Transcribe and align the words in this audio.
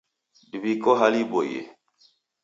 Ndw'iko 0.53 0.91
hali 0.99 1.19
iboie. 1.23 1.61